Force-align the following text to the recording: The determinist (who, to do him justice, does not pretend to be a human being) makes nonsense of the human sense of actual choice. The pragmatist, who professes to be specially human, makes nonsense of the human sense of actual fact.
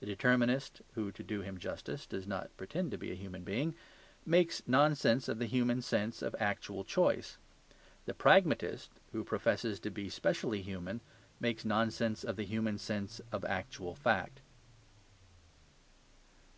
The 0.00 0.06
determinist 0.06 0.80
(who, 0.94 1.12
to 1.12 1.22
do 1.22 1.42
him 1.42 1.58
justice, 1.58 2.06
does 2.06 2.26
not 2.26 2.48
pretend 2.56 2.90
to 2.90 2.96
be 2.96 3.12
a 3.12 3.14
human 3.14 3.44
being) 3.44 3.74
makes 4.24 4.62
nonsense 4.66 5.28
of 5.28 5.38
the 5.38 5.44
human 5.44 5.82
sense 5.82 6.22
of 6.22 6.34
actual 6.40 6.84
choice. 6.84 7.36
The 8.06 8.14
pragmatist, 8.14 8.88
who 9.12 9.24
professes 9.24 9.78
to 9.80 9.90
be 9.90 10.08
specially 10.08 10.62
human, 10.62 11.02
makes 11.38 11.66
nonsense 11.66 12.24
of 12.24 12.36
the 12.36 12.46
human 12.46 12.78
sense 12.78 13.20
of 13.30 13.44
actual 13.44 13.94
fact. 13.94 14.40